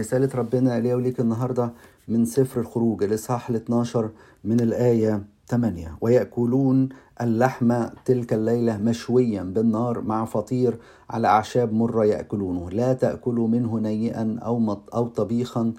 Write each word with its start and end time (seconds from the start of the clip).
رسالة 0.00 0.28
ربنا 0.34 0.80
ليا 0.80 0.94
وليك 0.94 1.20
النهاردة 1.20 1.72
من 2.08 2.24
سفر 2.24 2.60
الخروج 2.60 3.02
الإصحاح 3.02 3.50
ال 3.50 3.56
12 3.56 4.10
من 4.44 4.60
الآية 4.60 5.24
8 5.48 5.96
ويأكلون 6.00 6.88
اللحم 7.20 7.84
تلك 8.04 8.32
الليلة 8.32 8.76
مشويا 8.76 9.42
بالنار 9.42 10.00
مع 10.00 10.24
فطير 10.24 10.78
على 11.10 11.28
أعشاب 11.28 11.72
مرة 11.72 12.04
يأكلونه. 12.04 12.70
لا 12.70 12.92
تأكلوا 12.92 13.48
منه 13.48 13.78
نيئا 13.78 14.38
أو, 14.42 14.58
مط 14.58 14.94
أو 14.94 15.06
طبيخا 15.06 15.72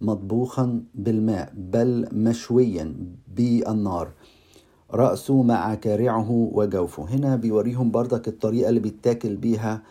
مطبوخا 0.00 0.82
بالماء 0.94 1.52
بل 1.56 2.08
مشويا 2.12 2.94
بالنار. 3.36 4.08
رأسه 4.92 5.42
مع 5.42 5.74
كارعه 5.74 6.30
وجوفه. 6.30 7.04
هنا 7.04 7.36
بيوريهم 7.36 7.90
بردك 7.90 8.28
الطريقة 8.28 8.68
اللي 8.68 8.80
بيتاكل 8.80 9.36
بيها 9.36 9.82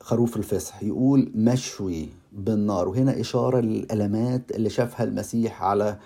خروف 0.00 0.36
الفصح 0.36 0.82
يقول 0.82 1.32
مشوي. 1.34 2.08
بالنار. 2.32 2.88
وهنا 2.88 3.20
إشارة 3.20 3.60
للألمات 3.60 4.50
اللي 4.50 4.70
شافها 4.70 5.04
المسيح 5.04 5.62
على 5.62 5.98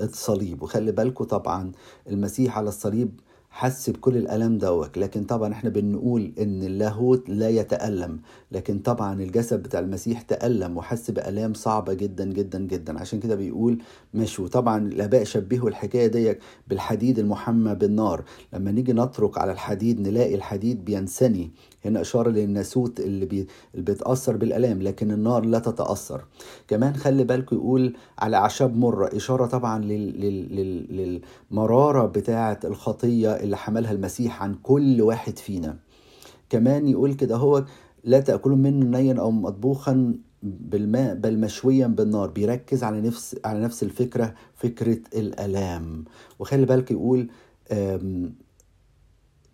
الصليب. 0.00 0.62
وخلي 0.62 0.92
بالكم 0.92 1.24
طبعا 1.24 1.72
المسيح 2.08 2.58
على 2.58 2.68
الصليب 2.68 3.20
حس 3.58 3.90
بكل 3.90 4.16
الألم 4.16 4.58
دوت 4.58 4.98
لكن 4.98 5.24
طبعا 5.24 5.52
إحنا 5.52 5.70
بنقول 5.70 6.32
إن 6.38 6.62
اللاهوت 6.62 7.28
لا 7.28 7.48
يتألم. 7.48 8.20
لكن 8.52 8.78
طبعا 8.78 9.22
الجسد 9.22 9.62
بتاع 9.62 9.80
المسيح 9.80 10.22
تألم 10.22 10.76
وحس 10.76 11.10
بألام 11.10 11.54
صعبة 11.54 11.94
جدا 11.94 12.24
جدا 12.24 12.58
جدا. 12.58 13.00
عشان 13.00 13.20
كده 13.20 13.34
بيقول 13.34 13.78
مشوا 14.14 14.48
طبعا 14.48 14.78
الآباء 14.88 15.24
شبهوا 15.24 15.68
الحكاية 15.68 16.06
دي 16.06 16.34
بالحديد 16.68 17.18
المحمى 17.18 17.74
بالنار. 17.74 18.24
لما 18.52 18.70
نيجي 18.70 18.92
نطرق 18.92 19.38
على 19.38 19.52
الحديد 19.52 20.00
نلاقي 20.00 20.34
الحديد 20.34 20.84
بينسني 20.84 21.50
هنا 21.84 22.00
إشارة 22.00 22.30
للناسوت 22.30 23.00
اللي, 23.00 23.26
بي... 23.26 23.46
اللي 23.74 23.84
بيتأثر 23.84 24.36
بالألام. 24.36 24.82
لكن 24.82 25.10
النار 25.10 25.44
لا 25.44 25.58
تتأثر. 25.58 26.24
كمان 26.68 26.94
خلي 26.96 27.24
بالكم 27.24 27.56
يقول 27.56 27.96
على 28.18 28.36
أعشاب 28.36 28.76
مرة. 28.76 29.16
إشارة 29.16 29.46
طبعا 29.46 29.84
لل... 29.84 30.20
لل... 30.20 30.56
لل... 30.56 31.20
للمرارة 31.50 32.06
بتاعة 32.06 32.58
الخطية 32.64 33.47
اللي 33.48 33.56
حملها 33.56 33.92
المسيح 33.92 34.42
عن 34.42 34.54
كل 34.54 35.02
واحد 35.02 35.38
فينا. 35.38 35.78
كمان 36.50 36.88
يقول 36.88 37.14
كده 37.14 37.36
هو 37.36 37.64
لا 38.04 38.20
تأكلوا 38.20 38.56
منه 38.56 38.98
نيا 38.98 39.20
أو 39.20 39.30
مطبوخا 39.30 40.14
بالماء 40.42 41.14
بل 41.14 41.38
مشويا 41.38 41.86
بالنار. 41.86 42.30
بيركز 42.30 42.84
على 42.84 43.00
نفس 43.00 43.36
على 43.44 43.60
نفس 43.60 43.82
الفكرة 43.82 44.34
فكرة 44.54 44.98
الألام. 45.14 46.04
وخلي 46.38 46.66
بالك 46.66 46.90
يقول 46.90 47.28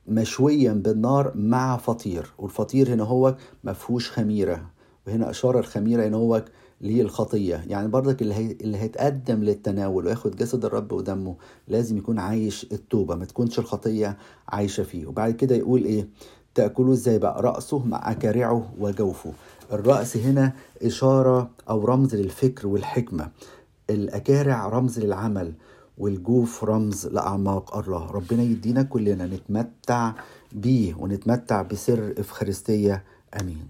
مشويا 0.06 0.72
بالنار 0.72 1.32
مع 1.36 1.76
فطير. 1.76 2.32
والفطير 2.38 2.94
هنا 2.94 3.02
هو 3.04 3.36
مفهوش 3.64 4.10
خميرة. 4.10 4.70
وهنا 5.06 5.30
أشار 5.30 5.58
الخميرة 5.58 6.06
هنا 6.06 6.16
هو 6.16 6.44
للخطية 6.84 7.64
يعني 7.68 7.88
برضك 7.88 8.22
اللي. 8.22 8.56
اللي 8.60 8.78
هيتقدم 8.78 9.44
للتناول 9.44 10.06
وياخد 10.06 10.36
جسد 10.36 10.64
الرب 10.64 10.92
ودمه 10.92 11.36
لازم 11.68 11.96
يكون 11.96 12.18
عايش 12.18 12.66
التوبة 12.72 13.14
ما 13.14 13.24
تكونش 13.24 13.58
الخطية 13.58 14.16
عايشة 14.48 14.82
فيه. 14.82 15.06
وبعد 15.06 15.32
كده 15.34 15.54
يقول 15.56 15.84
إيه؟ 15.84 16.08
تأكلوا 16.54 16.92
إزاي 16.92 17.18
بقى؟ 17.18 17.42
رأسه 17.42 17.86
مع 17.86 18.12
كارعه 18.12 18.72
وجوفه. 18.78 19.32
الرأس 19.72 20.16
هنا 20.16 20.52
إشارة 20.82 21.50
أو 21.70 21.84
رمز 21.84 22.14
للفكر 22.14 22.66
والحكمة. 22.66 23.30
الأكارع 23.90 24.68
رمز 24.68 24.98
للعمل 25.00 25.52
والجوف 25.98 26.64
رمز 26.64 27.06
لأعماق 27.06 27.76
الله. 27.76 28.10
ربنا 28.10 28.42
يدينا 28.42 28.82
كلنا 28.82 29.26
نتمتع 29.26 30.12
بيه 30.52 30.94
ونتمتع 30.94 31.62
بسر 31.62 32.14
إفخارستية. 32.18 33.04
أمين. 33.40 33.66